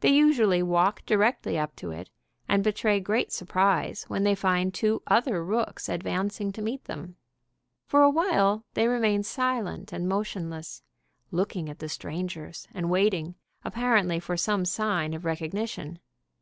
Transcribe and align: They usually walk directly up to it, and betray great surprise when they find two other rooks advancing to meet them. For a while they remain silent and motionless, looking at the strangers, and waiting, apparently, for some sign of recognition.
They 0.00 0.10
usually 0.10 0.62
walk 0.62 1.06
directly 1.06 1.58
up 1.58 1.74
to 1.76 1.90
it, 1.90 2.10
and 2.46 2.62
betray 2.62 3.00
great 3.00 3.32
surprise 3.32 4.04
when 4.08 4.22
they 4.22 4.34
find 4.34 4.74
two 4.74 5.00
other 5.06 5.42
rooks 5.42 5.88
advancing 5.88 6.52
to 6.52 6.60
meet 6.60 6.84
them. 6.84 7.16
For 7.86 8.02
a 8.02 8.10
while 8.10 8.66
they 8.74 8.88
remain 8.88 9.22
silent 9.22 9.90
and 9.90 10.06
motionless, 10.06 10.82
looking 11.30 11.70
at 11.70 11.78
the 11.78 11.88
strangers, 11.88 12.68
and 12.74 12.90
waiting, 12.90 13.36
apparently, 13.64 14.20
for 14.20 14.36
some 14.36 14.66
sign 14.66 15.14
of 15.14 15.24
recognition. 15.24 15.98